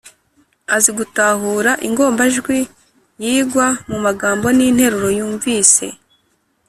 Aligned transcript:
azi 0.75 0.91
gutahura 0.97 1.71
ingomajwi 1.87 2.57
yigwa 3.23 3.67
mu 3.89 3.97
magambo 4.05 4.47
n’interuro 4.57 5.07
yumvise; 5.17 5.85